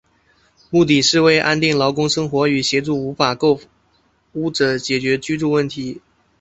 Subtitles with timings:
[0.71, 3.59] 目的是为安定劳工生活与协助无法购
[4.33, 6.01] 屋者解决居住问题。